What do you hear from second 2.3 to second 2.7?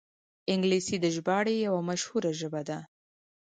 ژبه